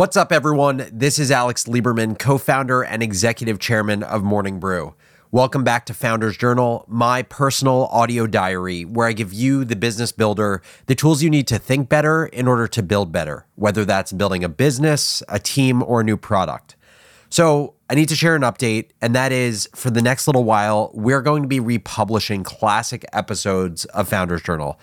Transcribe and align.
What's 0.00 0.16
up, 0.16 0.32
everyone? 0.32 0.88
This 0.90 1.18
is 1.18 1.30
Alex 1.30 1.64
Lieberman, 1.64 2.18
co 2.18 2.38
founder 2.38 2.80
and 2.80 3.02
executive 3.02 3.58
chairman 3.58 4.02
of 4.02 4.22
Morning 4.22 4.58
Brew. 4.58 4.94
Welcome 5.30 5.62
back 5.62 5.84
to 5.84 5.92
Founders 5.92 6.38
Journal, 6.38 6.86
my 6.88 7.20
personal 7.20 7.84
audio 7.92 8.26
diary, 8.26 8.86
where 8.86 9.06
I 9.06 9.12
give 9.12 9.34
you, 9.34 9.62
the 9.62 9.76
business 9.76 10.10
builder, 10.10 10.62
the 10.86 10.94
tools 10.94 11.22
you 11.22 11.28
need 11.28 11.46
to 11.48 11.58
think 11.58 11.90
better 11.90 12.24
in 12.24 12.48
order 12.48 12.66
to 12.66 12.82
build 12.82 13.12
better, 13.12 13.44
whether 13.56 13.84
that's 13.84 14.10
building 14.10 14.42
a 14.42 14.48
business, 14.48 15.22
a 15.28 15.38
team, 15.38 15.82
or 15.82 16.00
a 16.00 16.04
new 16.04 16.16
product. 16.16 16.76
So, 17.28 17.74
I 17.90 17.94
need 17.94 18.08
to 18.08 18.16
share 18.16 18.34
an 18.34 18.40
update, 18.40 18.92
and 19.02 19.14
that 19.14 19.32
is 19.32 19.68
for 19.74 19.90
the 19.90 20.00
next 20.00 20.26
little 20.26 20.44
while, 20.44 20.92
we're 20.94 21.20
going 21.20 21.42
to 21.42 21.48
be 21.48 21.60
republishing 21.60 22.42
classic 22.42 23.04
episodes 23.12 23.84
of 23.84 24.08
Founders 24.08 24.40
Journal. 24.40 24.80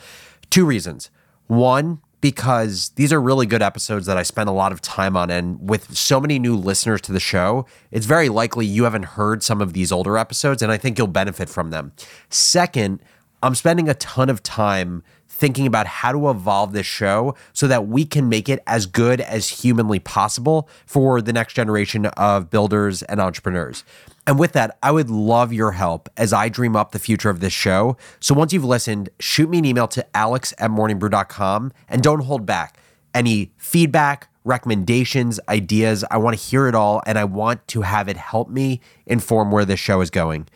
Two 0.52 0.64
reasons. 0.64 1.10
One, 1.48 2.02
because 2.20 2.90
these 2.96 3.14
are 3.14 3.22
really 3.22 3.46
good 3.46 3.62
episodes 3.62 4.06
that 4.08 4.18
I 4.18 4.24
spend 4.24 4.50
a 4.50 4.52
lot 4.52 4.72
of 4.72 4.82
time 4.82 5.16
on. 5.16 5.30
And 5.30 5.70
with 5.70 5.96
so 5.96 6.20
many 6.20 6.40
new 6.40 6.56
listeners 6.56 7.02
to 7.02 7.12
the 7.12 7.20
show, 7.20 7.66
it's 7.92 8.06
very 8.06 8.30
likely 8.30 8.66
you 8.66 8.86
haven't 8.86 9.04
heard 9.04 9.44
some 9.44 9.62
of 9.62 9.74
these 9.74 9.92
older 9.92 10.18
episodes, 10.18 10.62
and 10.62 10.72
I 10.72 10.78
think 10.78 10.98
you'll 10.98 11.08
benefit 11.08 11.48
from 11.50 11.70
them. 11.70 11.92
Second, 12.30 13.02
I'm 13.44 13.54
spending 13.54 13.88
a 13.88 13.94
ton 13.94 14.30
of 14.30 14.42
time 14.42 15.04
thinking 15.38 15.68
about 15.68 15.86
how 15.86 16.12
to 16.12 16.30
evolve 16.30 16.74
this 16.74 16.88
show 16.88 17.36
so 17.54 17.68
that 17.68 17.88
we 17.88 18.06
can 18.06 18.28
make 18.28 18.50
it 18.50 18.62
as 18.66 18.86
good 18.88 19.22
as 19.22 19.48
humanly 19.62 20.00
possible 20.00 20.68
for 20.86 21.22
the 21.22 21.32
next 21.32 21.54
generation 21.54 22.08
of 22.08 22.50
builders 22.50 23.04
and 23.04 23.22
entrepreneurs. 23.22 23.84
And 24.26 24.40
with 24.40 24.54
that, 24.54 24.78
I 24.82 24.92
would 24.92 25.10
love 25.10 25.54
your 25.54 25.72
help 25.74 26.10
as 26.18 26.34
I 26.34 26.50
dream 26.50 26.76
up 26.76 26.92
the 26.92 27.00
future 27.00 27.30
of 27.30 27.40
this 27.40 27.54
show. 27.54 27.96
So 28.20 28.34
once 28.34 28.52
you've 28.52 28.66
listened, 28.66 29.10
shoot 29.20 29.50
me 29.50 29.60
an 29.60 29.66
email 29.66 29.88
to 29.90 30.18
alex 30.18 30.54
at 30.58 30.72
morningbrew.com 30.72 31.72
and 31.88 32.02
don't 32.02 32.22
hold 32.22 32.46
back. 32.46 32.78
Any 33.14 33.52
feedback, 33.58 34.30
recommendations, 34.44 35.40
ideas, 35.48 36.04
I 36.10 36.18
want 36.18 36.38
to 36.38 36.44
hear 36.44 36.68
it 36.68 36.76
all 36.76 37.02
and 37.06 37.18
I 37.18 37.24
want 37.26 37.68
to 37.70 37.84
have 37.84 38.10
it 38.10 38.18
help 38.18 38.50
me 38.50 38.82
inform 39.06 39.52
where 39.52 39.66
this 39.66 39.80
show 39.80 40.02
is 40.02 40.10
going. 40.10 40.48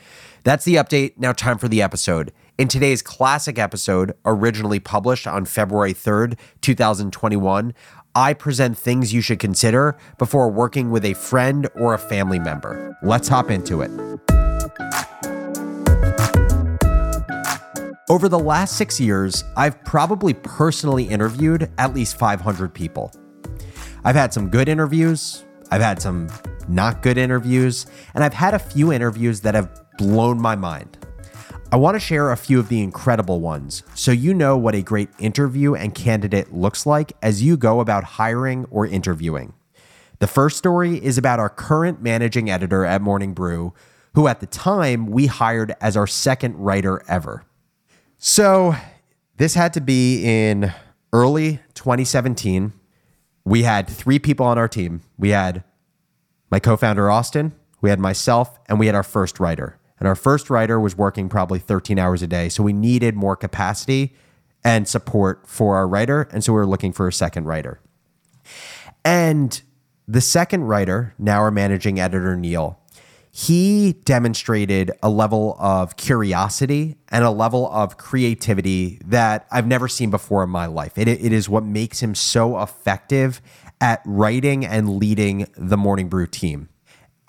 That's 0.44 0.66
the 0.66 0.76
update. 0.76 1.14
Now, 1.18 1.34
time 1.34 1.58
for 1.58 1.68
the 1.68 1.82
episode. 1.82 2.34
In 2.62 2.68
today's 2.68 3.02
classic 3.02 3.58
episode, 3.58 4.14
originally 4.24 4.80
published 4.80 5.26
on 5.26 5.46
February 5.46 5.96
3rd, 5.96 6.38
2021, 6.62 7.74
I 8.14 8.34
present 8.36 8.78
things 8.78 9.12
you 9.12 9.20
should 9.20 9.40
consider 9.40 9.98
before 10.20 10.48
working 10.48 10.92
with 10.92 11.04
a 11.04 11.16
friend 11.16 11.68
or 11.74 11.96
a 11.96 11.98
family 11.98 12.38
member. 12.38 12.96
Let's 13.02 13.28
hop 13.28 13.50
into 13.50 13.82
it. 13.82 13.90
Over 18.08 18.30
the 18.30 18.38
last 18.38 18.78
six 18.78 19.00
years, 19.00 19.44
I've 19.58 19.84
probably 19.84 20.36
personally 20.36 21.06
interviewed 21.06 21.72
at 21.80 21.96
least 21.96 22.20
500 22.20 22.72
people. 22.76 23.12
I've 24.04 24.14
had 24.14 24.36
some 24.36 24.52
good 24.52 24.70
interviews, 24.70 25.46
I've 25.72 25.82
had 25.82 26.00
some 26.00 26.30
not 26.68 27.02
good 27.02 27.18
interviews, 27.18 27.88
and 28.14 28.24
I've 28.24 28.36
had 28.36 28.54
a 28.54 28.60
few 28.60 28.94
interviews 28.94 29.42
that 29.42 29.56
have 29.56 29.82
blown 29.98 30.40
my 30.40 30.56
mind. 30.56 31.00
I 31.74 31.78
want 31.78 31.96
to 31.96 32.02
share 32.02 32.32
a 32.32 32.36
few 32.36 32.60
of 32.60 32.68
the 32.68 32.82
incredible 32.82 33.40
ones 33.40 33.84
so 33.96 34.12
you 34.12 34.34
know 34.34 34.58
what 34.58 34.76
a 34.76 34.82
great 34.82 35.08
interview 35.20 35.74
and 35.74 35.96
candidate 35.96 36.52
looks 36.52 36.86
like 36.86 37.14
as 37.22 37.42
you 37.42 37.56
go 37.56 37.80
about 37.80 38.04
hiring 38.04 38.66
or 38.70 38.86
interviewing. 38.86 39.54
The 40.20 40.28
first 40.28 40.58
story 40.58 41.02
is 41.02 41.18
about 41.18 41.40
our 41.40 41.50
current 41.50 42.02
managing 42.02 42.50
editor 42.50 42.84
at 42.84 43.02
Morning 43.02 43.34
Brew, 43.34 43.74
who 44.16 44.28
at 44.28 44.42
the 44.42 44.48
time 44.48 45.06
we 45.06 45.28
hired 45.28 45.74
as 45.80 45.96
our 45.96 46.08
second 46.08 46.58
writer 46.58 47.02
ever. 47.08 47.46
So, 48.18 48.76
this 49.38 49.54
had 49.54 49.72
to 49.76 49.82
be 49.82 50.26
in 50.26 50.74
early 51.14 51.62
2017. 51.76 52.74
We 53.46 53.64
had 53.64 53.88
three 53.88 54.20
people 54.20 54.46
on 54.46 54.58
our 54.58 54.68
team. 54.68 55.02
We 55.18 55.30
had 55.30 55.64
my 56.52 56.60
co 56.60 56.76
founder, 56.76 57.10
Austin, 57.10 57.54
we 57.80 57.90
had 57.90 58.00
myself, 58.00 58.60
and 58.68 58.78
we 58.78 58.88
had 58.88 58.94
our 58.94 59.04
first 59.04 59.40
writer. 59.40 59.78
And 60.02 60.08
our 60.08 60.16
first 60.16 60.50
writer 60.50 60.80
was 60.80 60.98
working 60.98 61.30
probably 61.30 61.60
13 61.60 62.00
hours 62.00 62.24
a 62.24 62.28
day. 62.28 62.50
So 62.50 62.64
we 62.64 62.74
needed 62.74 63.14
more 63.16 63.36
capacity 63.36 64.16
and 64.64 64.88
support 64.88 65.48
for 65.48 65.76
our 65.76 65.88
writer. 65.88 66.24
And 66.32 66.44
so 66.44 66.54
we 66.54 66.58
were 66.58 66.66
looking 66.66 66.92
for 66.92 67.08
a 67.08 67.14
second 67.14 67.46
writer. 67.46 67.80
And 69.06 69.62
the 70.08 70.20
second 70.20 70.64
writer, 70.64 71.14
now 71.20 71.42
our 71.42 71.52
managing 71.52 72.00
editor, 72.00 72.36
Neil, 72.36 72.80
he 73.30 73.94
demonstrated 74.04 74.92
a 75.04 75.10
level 75.10 75.56
of 75.60 75.98
curiosity 75.98 76.96
and 77.10 77.24
a 77.24 77.30
level 77.30 77.70
of 77.72 77.98
creativity 77.98 79.00
that 79.06 79.46
I've 79.52 79.68
never 79.68 79.88
seen 79.88 80.10
before 80.10 80.44
in 80.44 80.50
my 80.50 80.66
life. 80.66 80.98
It, 80.98 81.10
it 81.10 81.32
is 81.32 81.48
what 81.48 81.64
makes 81.64 82.02
him 82.02 82.16
so 82.16 82.60
effective 82.60 83.40
at 83.80 84.02
writing 84.06 84.66
and 84.66 84.98
leading 84.98 85.46
the 85.56 85.78
Morning 85.78 86.10
Brew 86.10 86.26
team. 86.26 86.70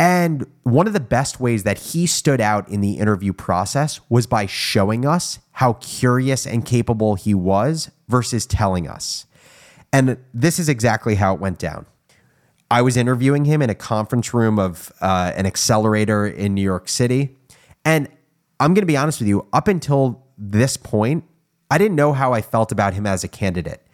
And 0.03 0.49
one 0.65 0.89
of 0.89 0.95
the 0.95 0.99
best 0.99 1.39
ways 1.39 1.63
that 1.63 1.79
he 1.79 2.09
stood 2.09 2.41
out 2.41 2.69
in 2.69 2.81
the 2.81 2.95
interview 2.95 3.33
process 3.33 4.01
was 4.09 4.27
by 4.27 4.47
showing 4.47 5.07
us 5.07 5.39
how 5.53 5.75
curious 5.75 6.45
and 6.45 6.67
capable 6.67 7.15
he 7.15 7.35
was 7.35 7.89
versus 8.09 8.45
telling 8.45 8.89
us. 8.89 9.27
And 9.93 10.19
this 10.35 10.59
is 10.59 10.69
exactly 10.69 11.15
how 11.15 11.35
it 11.35 11.41
went 11.41 11.61
down. 11.61 11.87
I 12.69 12.83
was 12.83 12.97
interviewing 12.97 13.45
him 13.45 13.63
in 13.63 13.71
a 13.71 13.77
conference 13.77 14.35
room 14.35 14.59
of 14.59 14.91
uh, 15.01 15.31
an 15.37 15.47
accelerator 15.47 16.27
in 16.27 16.53
New 16.53 16.63
York 16.63 16.89
City. 16.89 17.37
And 17.85 18.09
I'm 18.59 18.75
going 18.75 18.83
to 18.83 18.87
be 18.87 18.97
honest 18.97 19.21
with 19.21 19.29
you, 19.29 19.47
up 19.53 19.69
until 19.69 20.27
this 20.37 20.77
point, 20.77 21.23
I 21.71 21.79
didn't 21.79 21.95
know 21.95 22.13
how 22.13 22.33
I 22.33 22.43
felt 22.43 22.73
about 22.73 22.95
him 22.95 23.07
as 23.07 23.23
a 23.23 23.29
candidate. 23.29 23.87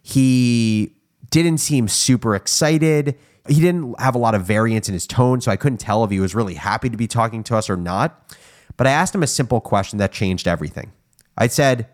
He 0.00 0.94
didn't 1.28 1.58
seem 1.58 1.88
super 1.88 2.36
excited 2.36 3.18
he 3.48 3.60
didn't 3.60 3.98
have 4.00 4.14
a 4.14 4.18
lot 4.18 4.34
of 4.34 4.44
variance 4.44 4.88
in 4.88 4.94
his 4.94 5.06
tone, 5.06 5.40
so 5.40 5.50
I 5.50 5.56
couldn't 5.56 5.78
tell 5.78 6.04
if 6.04 6.10
he 6.10 6.20
was 6.20 6.34
really 6.34 6.54
happy 6.54 6.88
to 6.88 6.96
be 6.96 7.06
talking 7.06 7.42
to 7.44 7.56
us 7.56 7.68
or 7.70 7.76
not. 7.76 8.34
But 8.76 8.86
I 8.86 8.90
asked 8.90 9.14
him 9.14 9.22
a 9.22 9.26
simple 9.26 9.60
question 9.60 9.98
that 9.98 10.12
changed 10.12 10.46
everything. 10.46 10.92
I 11.36 11.46
said, 11.48 11.88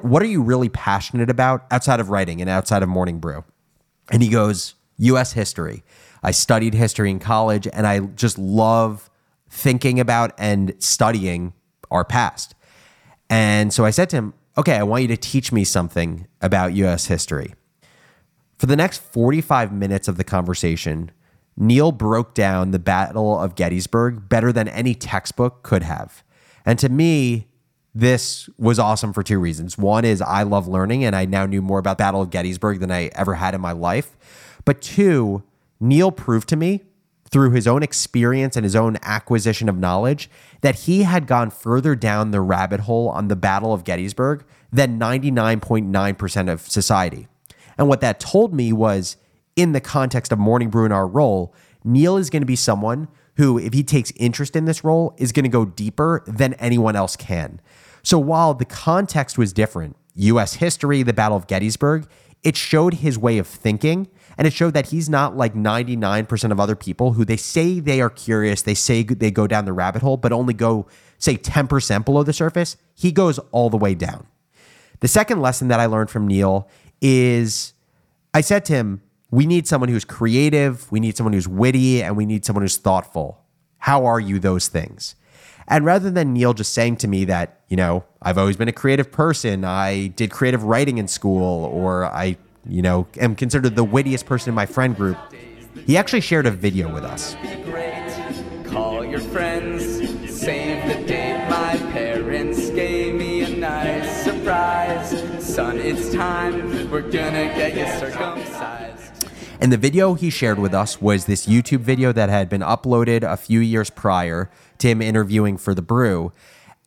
What 0.00 0.22
are 0.22 0.26
you 0.26 0.42
really 0.42 0.68
passionate 0.68 1.30
about 1.30 1.66
outside 1.70 2.00
of 2.00 2.10
writing 2.10 2.40
and 2.40 2.50
outside 2.50 2.82
of 2.82 2.88
Morning 2.88 3.18
Brew? 3.18 3.44
And 4.10 4.22
he 4.22 4.28
goes, 4.28 4.74
US 4.98 5.32
history. 5.32 5.84
I 6.22 6.30
studied 6.30 6.74
history 6.74 7.10
in 7.10 7.18
college 7.18 7.68
and 7.72 7.86
I 7.86 8.00
just 8.00 8.38
love 8.38 9.10
thinking 9.48 10.00
about 10.00 10.32
and 10.38 10.74
studying 10.78 11.52
our 11.90 12.04
past. 12.04 12.54
And 13.30 13.72
so 13.72 13.84
I 13.84 13.90
said 13.90 14.10
to 14.10 14.16
him, 14.16 14.34
Okay, 14.58 14.74
I 14.74 14.82
want 14.84 15.02
you 15.02 15.08
to 15.08 15.16
teach 15.16 15.52
me 15.52 15.64
something 15.64 16.26
about 16.40 16.72
US 16.74 17.06
history. 17.06 17.54
For 18.58 18.66
the 18.66 18.76
next 18.76 19.02
45 19.02 19.72
minutes 19.72 20.08
of 20.08 20.16
the 20.16 20.24
conversation, 20.24 21.10
Neil 21.56 21.92
broke 21.92 22.34
down 22.34 22.70
the 22.70 22.78
Battle 22.78 23.38
of 23.38 23.54
Gettysburg 23.54 24.28
better 24.28 24.52
than 24.52 24.68
any 24.68 24.94
textbook 24.94 25.62
could 25.62 25.82
have. 25.82 26.22
And 26.64 26.78
to 26.78 26.88
me, 26.88 27.48
this 27.94 28.48
was 28.58 28.78
awesome 28.78 29.12
for 29.12 29.22
two 29.22 29.38
reasons. 29.38 29.78
One 29.78 30.04
is 30.04 30.20
I 30.20 30.42
love 30.42 30.68
learning 30.68 31.04
and 31.04 31.14
I 31.16 31.24
now 31.24 31.46
knew 31.46 31.62
more 31.62 31.78
about 31.78 31.98
Battle 31.98 32.22
of 32.22 32.30
Gettysburg 32.30 32.80
than 32.80 32.90
I 32.90 33.10
ever 33.14 33.34
had 33.34 33.54
in 33.54 33.60
my 33.60 33.72
life. 33.72 34.16
But 34.64 34.82
two, 34.82 35.42
Neil 35.80 36.10
proved 36.10 36.48
to 36.50 36.56
me 36.56 36.82
through 37.30 37.50
his 37.50 37.66
own 37.66 37.82
experience 37.82 38.56
and 38.56 38.64
his 38.64 38.76
own 38.76 38.98
acquisition 39.02 39.68
of 39.68 39.78
knowledge 39.78 40.30
that 40.60 40.80
he 40.80 41.02
had 41.02 41.26
gone 41.26 41.50
further 41.50 41.94
down 41.94 42.30
the 42.30 42.40
rabbit 42.40 42.80
hole 42.80 43.08
on 43.08 43.28
the 43.28 43.36
Battle 43.36 43.72
of 43.72 43.84
Gettysburg 43.84 44.44
than 44.72 44.98
99.9% 44.98 46.52
of 46.52 46.60
society. 46.60 47.28
And 47.78 47.88
what 47.88 48.00
that 48.00 48.20
told 48.20 48.54
me 48.54 48.72
was 48.72 49.16
in 49.54 49.72
the 49.72 49.80
context 49.80 50.32
of 50.32 50.38
Morning 50.38 50.70
Brew 50.70 50.84
in 50.84 50.92
our 50.92 51.06
role, 51.06 51.54
Neil 51.84 52.16
is 52.16 52.30
going 52.30 52.42
to 52.42 52.46
be 52.46 52.56
someone 52.56 53.08
who, 53.36 53.58
if 53.58 53.72
he 53.72 53.82
takes 53.82 54.12
interest 54.16 54.56
in 54.56 54.64
this 54.64 54.82
role, 54.82 55.14
is 55.18 55.32
going 55.32 55.44
to 55.44 55.50
go 55.50 55.64
deeper 55.64 56.22
than 56.26 56.54
anyone 56.54 56.96
else 56.96 57.16
can. 57.16 57.60
So 58.02 58.18
while 58.18 58.54
the 58.54 58.64
context 58.64 59.36
was 59.36 59.52
different, 59.52 59.96
US 60.14 60.54
history, 60.54 61.02
the 61.02 61.12
Battle 61.12 61.36
of 61.36 61.46
Gettysburg, 61.46 62.08
it 62.42 62.56
showed 62.56 62.94
his 62.94 63.18
way 63.18 63.38
of 63.38 63.46
thinking 63.46 64.08
and 64.38 64.46
it 64.46 64.52
showed 64.52 64.74
that 64.74 64.88
he's 64.88 65.08
not 65.08 65.36
like 65.36 65.54
99% 65.54 66.52
of 66.52 66.60
other 66.60 66.76
people 66.76 67.14
who 67.14 67.24
they 67.24 67.36
say 67.36 67.80
they 67.80 68.00
are 68.00 68.10
curious, 68.10 68.62
they 68.62 68.74
say 68.74 69.02
they 69.02 69.30
go 69.30 69.46
down 69.46 69.64
the 69.64 69.72
rabbit 69.72 70.02
hole, 70.02 70.16
but 70.16 70.32
only 70.32 70.54
go, 70.54 70.86
say, 71.18 71.36
10% 71.36 72.04
below 72.04 72.22
the 72.22 72.32
surface. 72.32 72.76
He 72.94 73.12
goes 73.12 73.38
all 73.50 73.70
the 73.70 73.76
way 73.76 73.94
down. 73.94 74.26
The 75.00 75.08
second 75.08 75.40
lesson 75.40 75.68
that 75.68 75.80
I 75.80 75.86
learned 75.86 76.10
from 76.10 76.26
Neil 76.26 76.68
is 77.00 77.72
I 78.36 78.42
said 78.42 78.66
to 78.66 78.74
him, 78.74 79.00
we 79.30 79.46
need 79.46 79.66
someone 79.66 79.88
who's 79.88 80.04
creative, 80.04 80.92
we 80.92 81.00
need 81.00 81.16
someone 81.16 81.32
who's 81.32 81.48
witty, 81.48 82.02
and 82.02 82.18
we 82.18 82.26
need 82.26 82.44
someone 82.44 82.62
who's 82.62 82.76
thoughtful. 82.76 83.42
How 83.78 84.04
are 84.04 84.20
you 84.20 84.38
those 84.38 84.68
things? 84.68 85.14
And 85.66 85.86
rather 85.86 86.10
than 86.10 86.34
Neil 86.34 86.52
just 86.52 86.74
saying 86.74 86.96
to 86.96 87.08
me 87.08 87.24
that, 87.24 87.62
you 87.70 87.78
know, 87.78 88.04
I've 88.20 88.36
always 88.36 88.58
been 88.58 88.68
a 88.68 88.74
creative 88.74 89.10
person, 89.10 89.64
I 89.64 90.08
did 90.08 90.30
creative 90.30 90.64
writing 90.64 90.98
in 90.98 91.08
school, 91.08 91.64
or 91.64 92.04
I, 92.04 92.36
you 92.68 92.82
know, 92.82 93.06
am 93.18 93.36
considered 93.36 93.74
the 93.74 93.84
wittiest 93.84 94.26
person 94.26 94.50
in 94.50 94.54
my 94.54 94.66
friend 94.66 94.94
group, 94.94 95.16
he 95.86 95.96
actually 95.96 96.20
shared 96.20 96.44
a 96.44 96.50
video 96.50 96.92
with 96.92 97.04
us. 97.04 97.34
Call 98.66 99.02
your 99.02 99.20
friends, 99.20 99.82
save 100.30 100.86
the 100.94 101.06
date 101.06 101.48
my 101.48 101.78
parents 101.92 102.68
gave 102.68 103.14
me 103.14 103.44
a 103.44 103.56
nice 103.56 104.24
surprise 104.24 105.36
son, 105.56 105.78
it's 105.78 106.12
time. 106.12 106.65
We're 106.90 107.02
gonna 107.02 107.46
get 107.46 107.74
you 107.76 107.86
circumcised. 107.98 109.28
And 109.60 109.72
the 109.72 109.76
video 109.76 110.14
he 110.14 110.30
shared 110.30 110.58
with 110.58 110.72
us 110.72 111.00
was 111.00 111.24
this 111.24 111.46
YouTube 111.46 111.80
video 111.80 112.12
that 112.12 112.28
had 112.28 112.48
been 112.48 112.60
uploaded 112.60 113.22
a 113.22 113.36
few 113.36 113.58
years 113.58 113.90
prior 113.90 114.50
to 114.78 114.88
him 114.88 115.02
interviewing 115.02 115.56
for 115.56 115.74
The 115.74 115.82
Brew. 115.82 116.32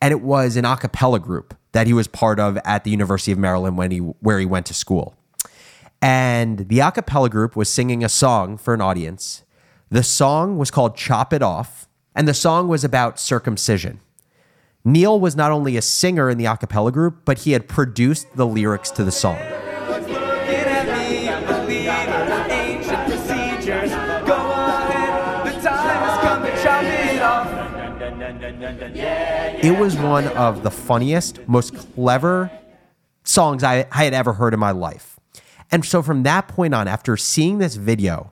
And 0.01 0.13
it 0.13 0.21
was 0.21 0.55
an 0.55 0.63
a 0.63 0.77
cappella 0.77 1.19
group 1.19 1.53
that 1.73 1.85
he 1.85 1.93
was 1.93 2.07
part 2.07 2.39
of 2.39 2.57
at 2.63 2.85
the 2.85 2.91
University 2.91 3.33
of 3.33 3.37
Maryland 3.37 3.77
when 3.77 3.91
he 3.91 3.97
where 3.97 4.39
he 4.39 4.45
went 4.45 4.65
to 4.67 4.73
school. 4.73 5.15
And 6.01 6.69
the 6.69 6.79
a 6.79 6.91
cappella 6.91 7.29
group 7.29 7.57
was 7.57 7.67
singing 7.67 8.01
a 8.03 8.09
song 8.09 8.57
for 8.57 8.73
an 8.73 8.79
audience. 8.79 9.43
The 9.89 10.03
song 10.03 10.57
was 10.57 10.71
called 10.71 10.95
Chop 10.95 11.33
It 11.33 11.41
Off, 11.41 11.89
and 12.15 12.25
the 12.25 12.33
song 12.33 12.69
was 12.69 12.85
about 12.85 13.19
circumcision. 13.19 13.99
Neil 14.85 15.19
was 15.19 15.35
not 15.35 15.51
only 15.51 15.75
a 15.75 15.81
singer 15.81 16.29
in 16.29 16.37
the 16.37 16.45
a 16.45 16.55
cappella 16.55 16.91
group, 16.91 17.25
but 17.25 17.39
he 17.39 17.51
had 17.51 17.67
produced 17.67 18.27
the 18.37 18.45
lyrics 18.45 18.91
to 18.91 19.03
the 19.03 19.11
song. 19.11 19.58
It 29.61 29.77
was 29.77 29.97
one 29.97 30.25
of 30.29 30.63
the 30.63 30.71
funniest, 30.71 31.45
most 31.45 31.75
clever 31.93 32.49
songs 33.25 33.61
I, 33.61 33.85
I 33.91 34.05
had 34.05 34.13
ever 34.13 34.31
heard 34.31 34.53
in 34.53 34.59
my 34.59 34.71
life. 34.71 35.19
And 35.69 35.83
so 35.83 36.01
from 36.01 36.23
that 36.23 36.47
point 36.47 36.73
on, 36.73 36.87
after 36.87 37.17
seeing 37.17 37.57
this 37.57 37.75
video 37.75 38.31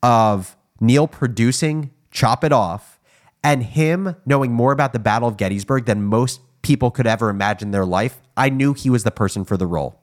of 0.00 0.56
Neil 0.78 1.08
producing 1.08 1.90
Chop 2.12 2.44
It 2.44 2.52
Off 2.52 3.00
and 3.42 3.64
him 3.64 4.14
knowing 4.24 4.52
more 4.52 4.70
about 4.70 4.92
the 4.92 5.00
Battle 5.00 5.26
of 5.26 5.36
Gettysburg 5.36 5.86
than 5.86 6.04
most 6.04 6.40
people 6.62 6.92
could 6.92 7.08
ever 7.08 7.30
imagine 7.30 7.72
their 7.72 7.84
life, 7.84 8.20
I 8.36 8.48
knew 8.48 8.74
he 8.74 8.88
was 8.88 9.02
the 9.02 9.10
person 9.10 9.44
for 9.44 9.56
the 9.56 9.66
role. 9.66 10.00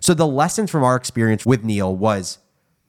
So 0.00 0.14
the 0.14 0.26
lessons 0.26 0.68
from 0.68 0.82
our 0.82 0.96
experience 0.96 1.46
with 1.46 1.62
Neil 1.62 1.94
was 1.94 2.38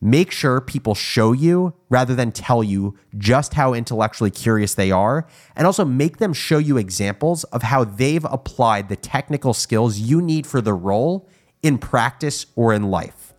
make 0.04 0.32
sure 0.32 0.60
people 0.60 0.94
show 0.94 1.32
you 1.32 1.74
rather 1.90 2.14
than 2.14 2.30
tell 2.30 2.62
you 2.62 2.94
just 3.18 3.54
how 3.54 3.74
intellectually 3.74 4.30
curious 4.30 4.74
they 4.74 4.92
are, 4.92 5.26
and 5.56 5.66
also 5.66 5.86
make 5.86 6.18
them 6.18 6.34
show 6.34 6.58
you 6.58 6.78
examples 6.78 7.46
of 7.46 7.64
how 7.64 7.86
they've 7.86 8.26
applied 8.26 8.90
the 8.90 8.98
technical 8.98 9.54
skills 9.54 10.00
you 10.00 10.22
need 10.22 10.46
for 10.46 10.60
the 10.60 10.74
role 10.74 11.30
in 11.62 11.78
practice 11.78 12.46
or 12.58 12.74
in 12.74 12.84
life. 12.84 13.34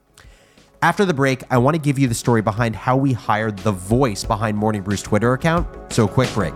After 0.81 1.05
the 1.05 1.15
break, 1.15 1.43
I 1.51 1.59
want 1.59 1.75
to 1.75 1.81
give 1.81 1.99
you 1.99 2.09
the 2.09 2.15
story 2.15 2.41
behind 2.41 2.77
how 2.77 2.97
we 2.97 3.13
hired 3.13 3.59
the 3.59 3.73
voice 3.73 4.25
behind 4.25 4.57
Morning 4.57 4.83
Brew's 4.83 5.03
Twitter 5.03 5.35
account. 5.35 5.67
So, 5.93 6.09
quick 6.09 6.33
break. 6.33 6.55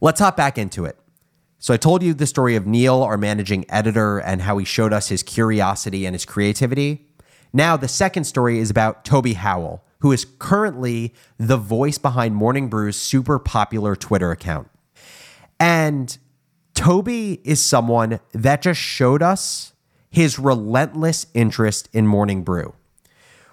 Let's 0.00 0.18
hop 0.18 0.36
back 0.36 0.58
into 0.58 0.84
it. 0.84 0.98
So 1.62 1.72
I 1.72 1.76
told 1.76 2.02
you 2.02 2.12
the 2.12 2.26
story 2.26 2.56
of 2.56 2.66
Neil, 2.66 3.04
our 3.04 3.16
managing 3.16 3.64
editor, 3.68 4.18
and 4.18 4.42
how 4.42 4.58
he 4.58 4.64
showed 4.64 4.92
us 4.92 5.10
his 5.10 5.22
curiosity 5.22 6.04
and 6.06 6.12
his 6.12 6.24
creativity. 6.24 7.06
Now, 7.52 7.76
the 7.76 7.86
second 7.86 8.24
story 8.24 8.58
is 8.58 8.68
about 8.68 9.04
Toby 9.04 9.34
Howell, 9.34 9.84
who 10.00 10.10
is 10.10 10.26
currently 10.40 11.14
the 11.38 11.56
voice 11.56 11.98
behind 11.98 12.34
Morning 12.34 12.66
Brew's 12.68 12.96
super 12.96 13.38
popular 13.38 13.94
Twitter 13.94 14.32
account. 14.32 14.68
And 15.60 16.18
Toby 16.74 17.40
is 17.44 17.64
someone 17.64 18.18
that 18.32 18.62
just 18.62 18.80
showed 18.80 19.22
us 19.22 19.72
his 20.10 20.40
relentless 20.40 21.28
interest 21.32 21.88
in 21.92 22.08
Morning 22.08 22.42
Brew. 22.42 22.74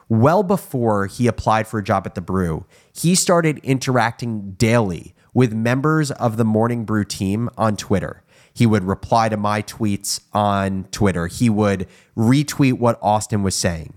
Well 0.10 0.42
before 0.42 1.06
he 1.06 1.28
applied 1.28 1.68
for 1.68 1.80
a 1.80 1.84
job 1.84 2.08
at 2.08 2.16
the 2.16 2.22
Brew, 2.22 2.66
he 2.92 3.14
started 3.14 3.60
interacting 3.60 4.54
daily 4.54 5.14
with 5.36 5.54
members 5.54 6.10
of 6.10 6.36
the 6.36 6.44
Morning 6.44 6.84
Brew 6.84 7.06
team 7.06 7.48
on 7.56 7.78
Twitter. 7.78 8.24
He 8.52 8.66
would 8.66 8.84
reply 8.84 9.30
to 9.30 9.38
my 9.38 9.62
tweets 9.62 10.20
on 10.34 10.86
Twitter. 10.92 11.28
He 11.28 11.48
would 11.48 11.88
retweet 12.18 12.74
what 12.74 12.98
Austin 13.04 13.44
was 13.44 13.56
saying. 13.56 13.94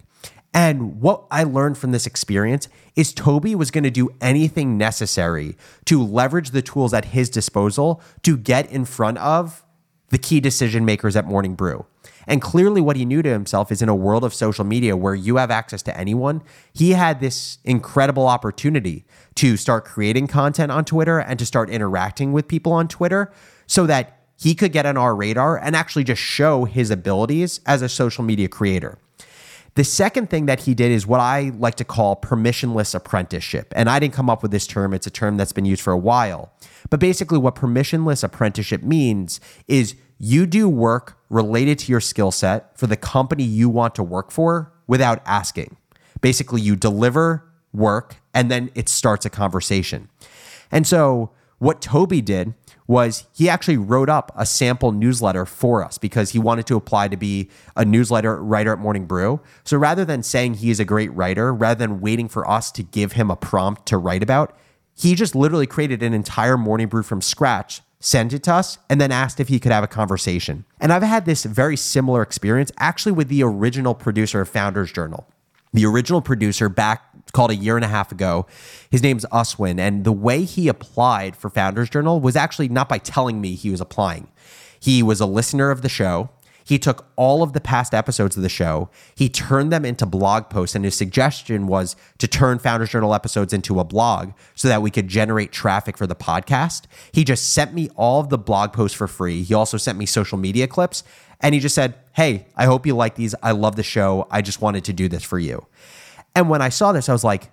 And 0.53 1.00
what 1.00 1.25
I 1.31 1.44
learned 1.44 1.79
from 1.79 1.93
this 1.93 2.06
experience 2.06 2.69
is 2.94 3.15
Toby 3.15 3.55
was 3.55 3.70
going 3.70 3.85
to 3.85 3.91
do 3.91 4.11
anything 4.20 4.76
necessary 4.76 5.56
to 5.87 6.05
leverage 6.05 6.50
the 6.50 6.61
tools 6.61 6.93
at 6.93 7.06
his 7.06 7.31
disposal 7.31 8.03
to 8.23 8.37
get 8.37 8.70
in 8.70 8.85
front 8.85 9.17
of 9.17 9.65
the 10.11 10.19
key 10.19 10.41
decision 10.41 10.85
makers 10.85 11.17
at 11.17 11.25
Morning 11.25 11.55
Brew. 11.55 11.87
And 12.27 12.41
clearly, 12.41 12.81
what 12.81 12.97
he 12.97 13.05
knew 13.05 13.23
to 13.23 13.29
himself 13.29 13.73
is 13.73 13.83
in 13.83 13.89
a 13.89 13.95
world 13.95 14.25
of 14.25 14.35
social 14.35 14.65
media 14.65 14.97
where 14.97 15.15
you 15.15 15.37
have 15.37 15.51
access 15.51 15.83
to 15.83 15.97
anyone, 15.97 16.43
he 16.73 16.91
had 16.91 17.21
this 17.21 17.59
incredible 17.65 18.27
opportunity 18.27 19.05
to 19.37 19.57
start 19.57 19.85
creating 19.85 20.27
content 20.27 20.71
on 20.71 20.85
Twitter 20.85 21.19
and 21.19 21.39
to 21.39 21.47
start 21.47 21.71
interacting 21.71 22.33
with 22.33 22.49
people 22.49 22.73
on 22.73 22.89
Twitter 22.89 23.33
so 23.67 23.87
that 23.87 24.19
he 24.37 24.55
could 24.55 24.73
get 24.73 24.87
on 24.87 24.97
our 24.97 25.15
radar 25.15 25.57
and 25.57 25.77
actually 25.77 26.05
just 26.05 26.21
show 26.21 26.65
his 26.65 26.91
abilities 26.91 27.61
as 27.67 27.83
a 27.83 27.89
social 27.89 28.25
media 28.25 28.49
creator. 28.49 28.99
The 29.75 29.85
second 29.85 30.29
thing 30.29 30.47
that 30.47 30.61
he 30.61 30.75
did 30.75 30.91
is 30.93 31.07
what 31.07 31.21
I 31.21 31.53
like 31.57 31.77
to 31.77 31.85
call 31.85 32.17
permissionless 32.17 32.95
apprenticeship. 32.95 33.73
And 33.75 33.89
I 33.89 33.99
didn't 33.99 34.13
come 34.13 34.29
up 34.29 34.43
with 34.43 34.51
this 34.51 34.67
term, 34.67 34.93
it's 34.93 35.07
a 35.07 35.11
term 35.11 35.39
that's 35.39 35.53
been 35.53 35.65
used 35.65 35.81
for 35.81 35.93
a 35.93 35.99
while. 35.99 36.53
But 36.91 37.01
basically, 37.01 37.39
what 37.39 37.55
permissionless 37.55 38.23
apprenticeship 38.23 38.83
means 38.83 39.41
is 39.69 39.95
you 40.25 40.47
do 40.47 40.69
work 40.69 41.19
related 41.29 41.81
to 41.81 41.91
your 41.91 42.01
skill 42.01 42.31
set 42.31 42.79
for 42.79 42.87
the 42.87 42.97
company 42.97 43.43
you 43.43 43.69
want 43.69 43.93
to 43.97 44.05
work 44.05 44.31
for 44.31 44.73
without 44.87 45.21
asking. 45.27 45.77
Basically, 46.21 46.61
you 46.61 46.77
deliver 46.77 47.45
work 47.73 48.17
and 48.33 48.49
then 48.49 48.71
it 48.77 48.89
starts 48.89 49.27
a 49.27 49.31
conversation. 49.31 50.09
And 50.71 50.87
so, 50.87 51.33
what 51.59 51.83
Toby 51.83 52.21
did 52.21 52.55
was 52.87 53.25
he 53.33 53.49
actually 53.49 53.77
wrote 53.77 54.09
up 54.09 54.31
a 54.37 54.47
sample 54.47 54.93
newsletter 54.93 55.45
for 55.45 55.85
us 55.85 55.99
because 55.99 56.31
he 56.31 56.39
wanted 56.39 56.67
to 56.67 56.77
apply 56.77 57.09
to 57.09 57.17
be 57.17 57.51
a 57.77 57.85
newsletter 57.85 58.41
writer 58.41 58.73
at 58.73 58.79
Morning 58.79 59.07
Brew. 59.07 59.41
So 59.65 59.77
rather 59.77 60.05
than 60.05 60.23
saying 60.23 60.55
he 60.55 60.71
is 60.71 60.79
a 60.79 60.85
great 60.85 61.13
writer, 61.15 61.53
rather 61.53 61.79
than 61.79 62.01
waiting 62.01 62.29
for 62.29 62.49
us 62.49 62.71
to 62.73 62.85
give 62.85 63.13
him 63.13 63.29
a 63.31 63.37
prompt 63.37 63.87
to 63.87 63.99
write 63.99 64.23
about, 64.23 64.57
he 64.95 65.15
just 65.17 65.35
literally 65.35 65.67
created 65.67 66.03
an 66.03 66.15
entire 66.15 66.57
Morning 66.57 66.87
Brew 66.87 67.03
from 67.03 67.21
scratch, 67.21 67.81
sent 68.03 68.33
it 68.35 68.43
to 68.43 68.53
us, 68.53 68.77
and 68.91 69.01
then 69.01 69.11
asked 69.11 69.41
if 69.41 69.49
he 69.49 69.59
could 69.59 69.73
have 69.73 69.85
a 69.85 69.89
conversation. 69.89 70.65
And 70.81 70.93
I've 70.93 71.03
had 71.03 71.25
this 71.25 71.45
very 71.45 71.77
similar 71.77 72.21
experience 72.21 72.71
actually 72.79 73.13
with 73.13 73.29
the 73.29 73.43
original 73.43 73.95
producer 73.95 74.43
of 74.43 74.49
Founders 74.51 74.93
Journal. 74.93 75.27
The 75.73 75.87
original 75.87 76.21
producer 76.21 76.69
back 76.69 77.03
called 77.33 77.51
a 77.51 77.57
year 77.57 77.77
and 77.77 77.85
a 77.85 77.89
half 77.89 78.13
ago. 78.13 78.47
His 78.91 79.03
name's 79.03 79.25
Uswin. 79.33 79.79
And 79.79 80.05
the 80.05 80.13
way 80.13 80.45
he 80.45 80.69
applied 80.69 81.37
for 81.37 81.49
Founders 81.49 81.89
Journal 81.89 82.21
was 82.21 82.37
actually 82.37 82.69
not 82.69 82.89
by 82.89 82.99
telling 82.99 83.41
me 83.41 83.55
he 83.55 83.71
was 83.71 83.81
applying. 83.81 84.29
He 84.79 85.03
was 85.03 85.21
a 85.21 85.27
listener 85.27 85.71
of 85.71 85.81
the 85.81 85.89
show. 85.89 86.29
He 86.64 86.79
took 86.79 87.06
all 87.17 87.43
of 87.43 87.53
the 87.53 87.61
past 87.61 87.94
episodes 87.94 88.37
of 88.37 88.43
the 88.43 88.49
show, 88.49 88.91
he 89.14 89.29
turned 89.29 89.72
them 89.72 89.84
into 89.84 90.06
blog 90.06 90.51
posts, 90.51 90.75
and 90.75 90.84
his 90.84 90.96
suggestion 90.96 91.67
was 91.67 91.96
to 92.19 92.29
turn 92.29 92.58
Founders 92.58 92.91
Journal 92.91 93.15
episodes 93.15 93.53
into 93.53 93.79
a 93.81 93.84
blog 93.84 94.32
so 94.55 94.69
that 94.69 94.82
we 94.82 94.91
could 94.91 95.08
generate 95.08 95.53
traffic 95.53 95.96
for 95.96 96.06
the 96.06 96.15
podcast. 96.15 96.84
He 97.13 97.25
just 97.25 97.53
sent 97.53 97.75
me 97.75 97.89
all 97.96 98.20
of 98.20 98.29
the 98.29 98.39
blog 98.39 98.72
posts 98.72 98.96
for 98.96 99.08
free. 99.08 99.43
He 99.43 99.55
also 99.55 99.77
sent 99.77 99.98
me 99.98 100.06
social 100.06 100.39
media 100.39 100.67
clips, 100.67 101.05
and 101.41 101.55
he 101.55 101.60
just 101.60 101.75
said, 101.75 101.94
Hey, 102.15 102.46
I 102.56 102.67
hope 102.67 102.87
you 102.87 102.94
like 102.94 103.15
these. 103.15 103.34
I 103.43 103.53
love 103.53 103.77
the 103.77 103.82
show. 103.82 104.27
I 104.31 104.43
just 104.43 104.60
wanted 104.60 104.84
to 104.84 104.93
do 104.93 105.08
this 105.08 105.22
for 105.22 105.39
you. 105.39 105.67
And 106.34 106.48
when 106.48 106.63
I 106.63 106.69
saw 106.69 106.93
this, 106.93 107.08
I 107.08 107.13
was 107.13 107.25
like, 107.25 107.52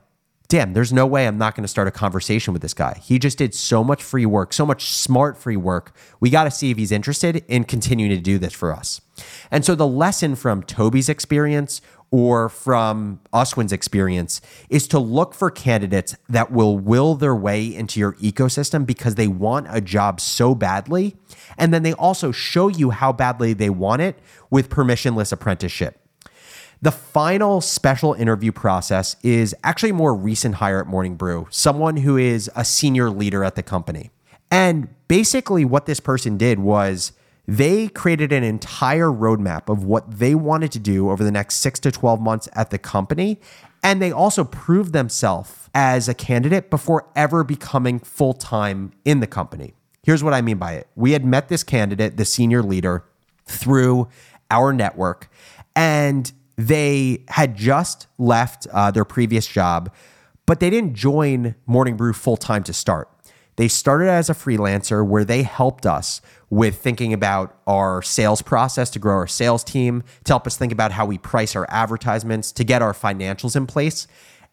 damn, 0.50 0.74
there's 0.74 0.92
no 0.92 1.06
way 1.06 1.28
I'm 1.28 1.38
not 1.38 1.56
going 1.56 1.64
to 1.64 1.68
start 1.68 1.88
a 1.88 1.92
conversation 1.92 2.54
with 2.54 2.64
this 2.64 2.74
guy. 2.74 3.00
He 3.02 3.20
just 3.20 3.38
did 3.38 3.54
so 3.54 3.84
much 3.84 4.02
free 4.02 4.26
work, 4.26 4.52
so 4.52 4.66
much 4.66 4.90
smart 4.90 5.38
free 5.38 5.56
work. 5.56 5.96
We 6.20 6.32
got 6.32 6.46
to 6.46 6.52
see 6.52 6.72
if 6.72 6.78
he's 6.78 6.92
interested 6.92 7.46
in 7.48 7.64
continuing 7.64 8.10
to 8.10 8.18
do 8.18 8.40
this 8.40 8.54
for 8.54 8.74
us. 8.74 9.00
And 9.52 9.64
so 9.64 9.76
the 9.76 9.88
lesson 9.88 10.36
from 10.36 10.64
Toby's 10.64 11.08
experience 11.08 11.82
or 12.10 12.50
from 12.50 13.20
Uswin's 13.32 13.72
experience 13.72 14.42
is 14.70 14.88
to 14.88 14.98
look 14.98 15.36
for 15.36 15.52
candidates 15.52 16.16
that 16.28 16.52
will 16.52 16.80
will 16.80 17.14
their 17.14 17.36
way 17.36 17.64
into 17.64 18.00
your 18.00 18.14
ecosystem 18.14 18.88
because 18.88 19.14
they 19.14 19.28
want 19.28 19.68
a 19.70 19.80
job 19.80 20.20
so 20.20 20.56
badly. 20.56 21.16
And 21.60 21.72
then 21.72 21.84
they 21.84 21.94
also 21.94 22.32
show 22.32 22.68
you 22.68 22.90
how 22.90 23.14
badly 23.14 23.54
they 23.54 23.70
want 23.70 24.02
it 24.02 24.18
with 24.50 24.70
permissionless 24.70 25.32
apprenticeship. 25.32 26.00
The 26.82 26.92
final 26.92 27.60
special 27.60 28.14
interview 28.14 28.54
process 28.54 29.18
is 29.22 29.54
actually 29.66 29.90
a 29.90 29.96
more 29.96 30.16
recent 30.16 30.56
hire 30.56 30.80
at 30.80 30.88
Morning 30.88 31.16
Brew, 31.16 31.46
someone 31.50 31.98
who 31.98 32.16
is 32.16 32.50
a 32.56 32.64
senior 32.64 33.10
leader 33.10 33.44
at 33.44 33.56
the 33.56 33.64
company. 33.64 34.12
And 34.50 34.88
basically, 35.10 35.66
what 35.66 35.88
this 35.88 36.00
person 36.00 36.38
did 36.38 36.60
was 36.60 37.12
they 37.46 37.90
created 37.90 38.32
an 38.32 38.46
entire 38.46 39.10
roadmap 39.10 39.68
of 39.68 39.84
what 39.84 40.20
they 40.20 40.36
wanted 40.36 40.72
to 40.72 40.80
do 40.80 41.10
over 41.10 41.22
the 41.22 41.32
next 41.32 41.56
six 41.56 41.82
to 41.82 41.92
12 41.92 42.22
months 42.22 42.48
at 42.54 42.70
the 42.70 42.78
company. 42.78 43.42
And 43.84 44.02
they 44.02 44.14
also 44.14 44.46
proved 44.46 44.94
themselves 44.94 45.70
as 45.76 46.08
a 46.08 46.14
candidate 46.14 46.70
before 46.70 47.10
ever 47.14 47.44
becoming 47.44 48.00
full 48.00 48.34
time 48.34 48.94
in 49.04 49.20
the 49.20 49.28
company. 49.28 49.74
Here's 50.04 50.24
what 50.24 50.34
I 50.34 50.42
mean 50.42 50.58
by 50.58 50.74
it 50.74 50.88
we 50.96 51.12
had 51.12 51.26
met 51.26 51.50
this 51.50 51.64
candidate, 51.64 52.16
the 52.16 52.24
senior 52.24 52.64
leader, 52.64 53.04
through 53.46 54.08
our 54.50 54.72
network. 54.72 55.30
And 55.76 56.32
they 56.60 57.24
had 57.30 57.56
just 57.56 58.08
left 58.18 58.68
uh, 58.74 58.92
their 58.92 59.06
previous 59.06 59.48
job, 59.48 59.90
but 60.46 60.60
they 60.60 60.70
didn't 60.70 60.94
join 60.94 61.56
Morning 61.66 61.96
Brew 61.96 62.12
full 62.12 62.36
time 62.36 62.64
to 62.64 62.74
start. 62.74 63.10
They 63.56 63.70
started 63.70 64.10
as 64.10 64.30
a 64.30 64.34
freelancer 64.34 65.08
where 65.08 65.24
they 65.24 65.44
helped 65.44 65.86
us 65.86 66.20
with 66.50 66.76
thinking 66.76 67.14
about 67.14 67.58
our 67.66 68.02
sales 68.02 68.42
process 68.42 68.90
to 68.90 69.00
grow 69.00 69.14
our 69.14 69.28
sales 69.28 69.64
team, 69.64 70.04
to 70.26 70.34
help 70.34 70.46
us 70.46 70.58
think 70.58 70.74
about 70.74 70.92
how 70.92 71.06
we 71.06 71.18
price 71.18 71.56
our 71.56 71.66
advertisements, 71.70 72.52
to 72.52 72.66
get 72.66 72.82
our 72.82 72.92
financials 72.92 73.56
in 73.56 73.66
place. 73.66 74.06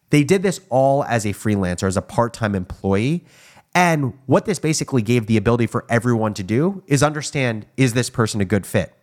They 0.09 0.23
did 0.23 0.43
this 0.43 0.61
all 0.69 1.03
as 1.03 1.25
a 1.25 1.33
freelancer, 1.33 1.87
as 1.87 1.97
a 1.97 2.01
part 2.01 2.33
time 2.33 2.55
employee. 2.55 3.25
And 3.75 4.13
what 4.27 4.45
this 4.45 4.59
basically 4.59 5.01
gave 5.01 5.27
the 5.27 5.35
ability 5.35 5.67
for 5.67 5.85
everyone 5.89 6.33
to 6.35 6.43
do 6.43 6.83
is 6.87 7.03
understand 7.03 7.65
is 7.75 7.95
this 7.95 8.09
person 8.09 8.39
a 8.39 8.45
good 8.45 8.65
fit? 8.65 8.93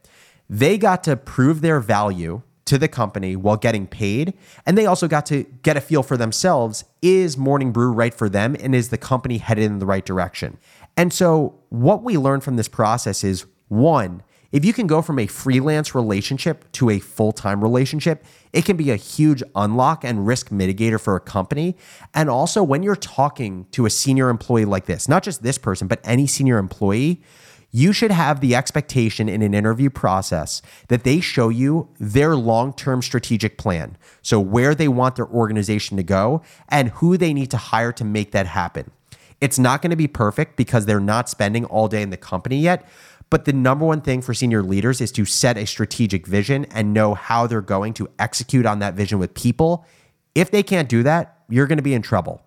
They 0.49 0.79
got 0.79 1.05
to 1.05 1.17
prove 1.17 1.61
their 1.61 1.81
value 1.81 2.41
to 2.67 2.79
the 2.79 2.89
company 2.89 3.37
while 3.37 3.57
getting 3.57 3.87
paid. 3.87 4.35
And 4.67 4.77
they 4.77 4.87
also 4.87 5.09
got 5.09 5.27
to 5.27 5.45
get 5.63 5.77
a 5.77 5.81
feel 5.81 6.03
for 6.03 6.17
themselves 6.17 6.85
is 7.03 7.37
Morning 7.37 7.73
Brew 7.73 7.93
right 7.93 8.15
for 8.15 8.29
them? 8.29 8.57
And 8.59 8.75
is 8.75 8.89
the 8.89 8.99
company 8.99 9.39
headed 9.39 9.65
in 9.65 9.79
the 9.79 9.87
right 9.87 10.05
direction? 10.05 10.59
And 10.97 11.13
so, 11.13 11.55
what 11.69 12.03
we 12.03 12.17
learned 12.17 12.45
from 12.45 12.57
this 12.57 12.69
process 12.69 13.25
is 13.25 13.47
one, 13.69 14.23
if 14.53 14.65
you 14.65 14.73
can 14.73 14.87
go 14.87 15.03
from 15.03 15.19
a 15.19 15.27
freelance 15.27 15.97
relationship 15.97 16.71
to 16.73 16.89
a 16.89 17.01
full 17.01 17.33
time 17.33 17.61
relationship, 17.61 18.25
it 18.53 18.65
can 18.65 18.77
be 18.77 18.93
a 18.93 18.97
huge 18.97 19.43
unlock 19.57 20.05
and 20.05 20.27
risk 20.27 20.51
mitigator 20.51 21.01
for 21.01 21.17
a 21.17 21.21
company. 21.21 21.77
And 22.15 22.31
also, 22.31 22.63
when 22.63 22.85
you're 22.85 22.95
talking 22.95 23.67
to 23.73 23.85
a 23.85 23.91
senior 23.91 24.29
employee 24.29 24.65
like 24.65 24.87
this, 24.87 25.09
not 25.09 25.25
just 25.25 25.43
this 25.43 25.59
person, 25.59 25.89
but 25.89 25.99
any 26.05 26.29
senior 26.29 26.59
employee, 26.59 27.21
you 27.77 27.93
should 27.93 28.13
have 28.13 28.39
the 28.39 28.55
expectation 28.55 29.29
in 29.29 29.43
an 29.43 29.53
interview 29.53 29.91
process 29.91 30.63
that 30.87 31.03
they 31.03 31.19
show 31.19 31.49
you 31.49 31.89
their 31.99 32.37
long 32.37 32.73
term 32.73 33.03
strategic 33.03 33.59
plan. 33.59 33.97
So, 34.23 34.39
where 34.39 34.77
they 34.77 34.87
want 34.87 35.17
their 35.17 35.27
organization 35.27 35.97
to 35.97 36.05
go 36.05 36.41
and 36.69 36.91
who 36.91 37.17
they 37.17 37.35
need 37.35 37.51
to 37.51 37.57
hire 37.57 37.91
to 37.95 38.05
make 38.05 38.31
that 38.31 38.47
happen. 38.47 38.93
It's 39.41 39.59
not 39.59 39.83
going 39.83 39.91
to 39.91 39.97
be 39.97 40.07
perfect 40.07 40.57
because 40.57 40.87
they're 40.87 41.01
not 41.01 41.29
spending 41.29 41.65
all 41.65 41.89
day 41.89 42.01
in 42.01 42.11
the 42.11 42.17
company 42.17 42.61
yet. 42.61 42.89
But 43.29 43.45
the 43.45 43.53
number 43.53 43.85
one 43.85 44.03
thing 44.03 44.23
for 44.23 44.35
senior 44.35 44.63
leaders 44.63 45.01
is 45.01 45.11
to 45.11 45.25
set 45.25 45.59
a 45.59 45.67
strategic 45.67 46.29
vision 46.29 46.67
and 46.67 46.95
know 46.95 47.15
how 47.15 47.49
they're 47.49 47.61
going 47.61 47.93
to 47.95 48.09
execute 48.21 48.67
on 48.67 48.79
that 48.79 48.95
vision 48.95 49.19
with 49.19 49.35
people. 49.35 49.85
If 50.37 50.53
they 50.53 50.63
can't 50.63 50.89
do 50.89 51.03
that, 51.03 51.41
you're 51.49 51.67
going 51.67 51.79
to 51.79 51.83
be 51.83 51.95
in 51.95 52.03
trouble. 52.03 52.41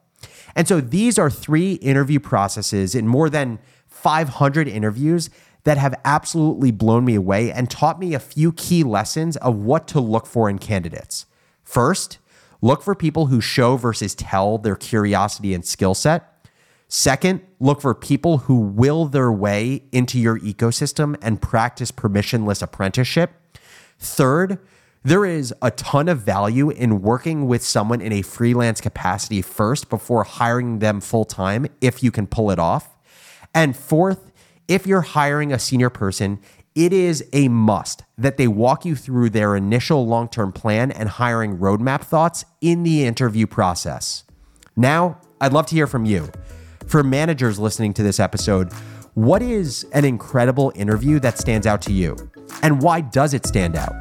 And 0.56 0.70
so 0.70 0.80
these 0.80 1.20
are 1.20 1.30
three 1.30 1.74
interview 1.74 2.22
processes 2.22 2.96
in 2.96 3.08
more 3.08 3.30
than 3.30 3.60
500 4.02 4.68
interviews 4.68 5.30
that 5.64 5.78
have 5.78 6.00
absolutely 6.06 6.72
blown 6.72 7.04
me 7.04 7.16
away 7.16 7.52
and 7.52 7.70
taught 7.70 8.00
me 8.00 8.14
a 8.14 8.20
few 8.20 8.54
key 8.54 8.84
lessons 8.84 9.36
of 9.38 9.56
what 9.58 9.88
to 9.90 10.00
look 10.00 10.26
for 10.26 10.50
in 10.50 10.60
candidates. 10.60 11.26
First, 11.64 12.20
look 12.62 12.82
for 12.82 12.96
people 12.96 13.26
who 13.26 13.42
show 13.42 13.76
versus 13.76 14.16
tell 14.16 14.58
their 14.58 14.78
curiosity 14.78 15.54
and 15.54 15.66
skill 15.66 15.94
set. 15.94 16.34
Second, 16.88 17.42
look 17.60 17.82
for 17.82 17.94
people 17.94 18.38
who 18.40 18.60
will 18.60 19.06
their 19.08 19.32
way 19.32 19.84
into 19.92 20.18
your 20.18 20.40
ecosystem 20.40 21.18
and 21.22 21.42
practice 21.42 21.92
permissionless 21.92 22.62
apprenticeship. 22.62 23.32
Third, 24.00 24.60
there 25.04 25.26
is 25.26 25.54
a 25.62 25.72
ton 25.72 26.08
of 26.08 26.20
value 26.20 26.70
in 26.70 27.02
working 27.02 27.48
with 27.48 27.64
someone 27.64 28.00
in 28.00 28.14
a 28.14 28.22
freelance 28.22 28.80
capacity 28.80 29.42
first 29.42 29.90
before 29.90 30.24
hiring 30.24 30.80
them 30.80 31.02
full 31.02 31.26
time 31.26 31.68
if 31.82 32.02
you 32.02 32.12
can 32.12 32.26
pull 32.26 32.52
it 32.52 32.60
off. 32.60 32.97
And 33.54 33.76
fourth, 33.76 34.32
if 34.68 34.86
you're 34.86 35.02
hiring 35.02 35.52
a 35.52 35.60
senior 35.60 35.90
person, 35.90 36.40
it 36.76 36.94
is 36.94 37.28
a 37.34 37.48
must 37.48 38.04
that 38.18 38.38
they 38.38 38.48
walk 38.48 38.86
you 38.86 38.96
through 38.96 39.32
their 39.32 39.56
initial 39.56 40.06
long 40.06 40.30
term 40.30 40.52
plan 40.52 40.92
and 40.92 41.10
hiring 41.10 41.58
roadmap 41.58 42.02
thoughts 42.02 42.46
in 42.62 42.84
the 42.84 43.04
interview 43.06 43.48
process. 43.48 44.24
Now, 44.76 45.20
I'd 45.42 45.54
love 45.54 45.66
to 45.68 45.76
hear 45.76 45.88
from 45.88 46.06
you. 46.06 46.30
For 46.86 47.04
managers 47.04 47.58
listening 47.58 47.94
to 47.96 48.04
this 48.04 48.20
episode, 48.20 48.72
what 49.16 49.42
is 49.42 49.86
an 49.94 50.06
incredible 50.06 50.72
interview 50.76 51.20
that 51.22 51.40
stands 51.40 51.66
out 51.66 51.82
to 51.82 51.92
you? 51.92 52.16
And 52.62 52.82
why 52.82 53.02
does 53.02 53.34
it 53.34 53.46
stand 53.46 53.76
out? 53.76 53.96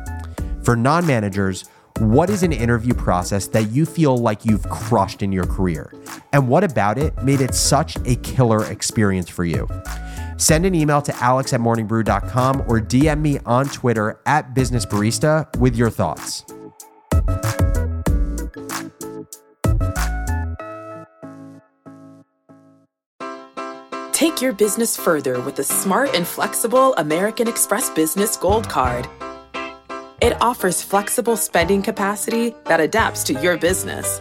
For 0.63 0.77
non 0.77 1.07
managers, 1.07 1.65
what 1.99 2.29
is 2.29 2.43
an 2.43 2.53
interview 2.53 2.93
process 2.93 3.47
that 3.49 3.71
you 3.71 3.87
feel 3.87 4.19
like 4.19 4.45
you've 4.45 4.69
crushed 4.69 5.23
in 5.23 5.33
your 5.33 5.47
career? 5.47 5.91
And 6.37 6.49
what 6.49 6.65
about 6.65 6.99
it 6.99 7.17
made 7.23 7.41
it 7.41 7.55
such 7.55 7.97
a 8.05 8.15
killer 8.17 8.71
experience 8.71 9.31
for 9.31 9.47
you? 9.47 9.67
Send 10.37 10.67
an 10.67 10.75
email 10.75 11.01
to 11.01 11.17
alex 11.17 11.55
at 11.55 11.61
morningbrew.com 11.61 12.61
or 12.69 12.79
DM 12.79 13.23
me 13.23 13.39
on 13.47 13.65
Twitter 13.71 14.21
at 14.27 14.55
businessbarista 14.55 15.57
with 15.57 15.75
your 15.75 15.89
thoughts. 15.89 16.45
Take 24.13 24.43
your 24.43 24.53
business 24.53 24.95
further 24.95 25.41
with 25.41 25.57
the 25.57 25.65
smart 25.65 26.15
and 26.15 26.27
flexible 26.27 26.95
American 26.97 27.49
Express 27.49 27.89
Business 27.89 28.37
Gold 28.37 28.69
Card. 28.69 29.09
It 30.21 30.37
offers 30.43 30.83
flexible 30.83 31.39
spending 31.39 31.81
capacity 31.81 32.55
that 32.67 32.81
adapts 32.81 33.25
to 33.25 33.41
your 33.41 33.57
business. 33.57 34.21